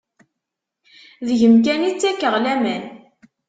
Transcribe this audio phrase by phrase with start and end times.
[1.27, 2.83] Deg-m kan i ttakeɣ laman.